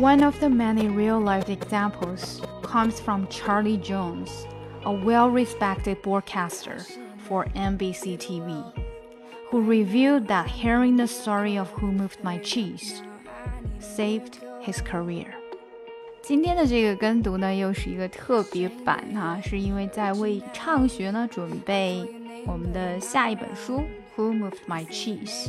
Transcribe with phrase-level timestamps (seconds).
[0.00, 4.46] One of the many real-life examples comes from Charlie Jones,
[4.84, 6.84] a well-respected broadcaster
[7.26, 8.62] for NBC TV,
[9.50, 13.02] who revealed that hearing the story of Who Moved My Cheese
[13.80, 15.28] saved his career.
[16.22, 22.04] 今天的这个跟读呢，又是一个特别版哈，是因为在为畅学呢准备
[22.46, 23.82] 我们的下一本书《
[24.20, 25.48] Who Moved My Cheese》。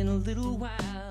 [0.00, 1.09] in a little while.